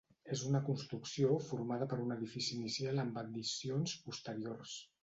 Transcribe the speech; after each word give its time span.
És 0.35 0.45
una 0.51 0.61
construcció 0.69 1.35
formada 1.49 1.89
per 1.93 2.01
un 2.07 2.17
edifici 2.17 2.53
inicial 2.59 3.05
amb 3.07 3.21
addicions 3.25 3.99
posteriors. 4.11 4.79